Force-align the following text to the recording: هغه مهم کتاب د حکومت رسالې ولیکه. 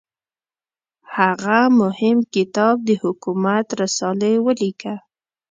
هغه 1.15 1.59
مهم 1.81 2.17
کتاب 2.35 2.75
د 2.87 2.89
حکومت 3.03 3.65
رسالې 3.81 4.33
ولیکه. 4.45 4.95